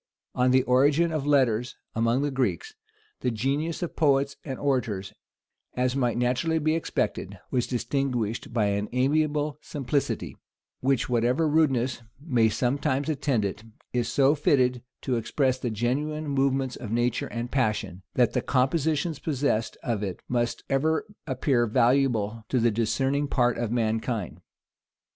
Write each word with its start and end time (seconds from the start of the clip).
On 0.33 0.49
the 0.49 0.63
origin 0.63 1.11
of 1.11 1.27
letters 1.27 1.75
among 1.93 2.23
the 2.23 2.31
Greeks, 2.31 2.73
the 3.19 3.29
genius 3.29 3.83
of 3.83 3.95
poets 3.95 4.35
and 4.43 4.57
orators, 4.57 5.13
as 5.75 5.95
might 5.95 6.17
naturally 6.17 6.57
be 6.57 6.73
expected, 6.73 7.37
was 7.51 7.67
distinguished 7.67 8.51
by 8.51 8.65
an 8.65 8.89
amiable 8.93 9.59
simplicity, 9.61 10.35
which, 10.79 11.07
whatever 11.07 11.47
rudeness 11.47 12.01
may 12.19 12.49
sometimes 12.49 13.09
attend 13.09 13.45
it, 13.45 13.63
is 13.93 14.07
so 14.11 14.33
fitted 14.33 14.81
to 15.03 15.17
express 15.17 15.59
the 15.59 15.69
genuine 15.69 16.27
movements 16.27 16.75
of 16.75 16.91
nature 16.91 17.27
and 17.27 17.51
passion, 17.51 18.01
that 18.15 18.33
the 18.33 18.41
compositions 18.41 19.19
possessed 19.19 19.77
of 19.83 20.01
it 20.01 20.23
must 20.27 20.63
ever 20.67 21.05
appear 21.27 21.67
valuable 21.67 22.43
to 22.49 22.59
the 22.59 22.71
discerning 22.71 23.27
part 23.27 23.55
of 23.59 23.71
mankind. 23.71 24.41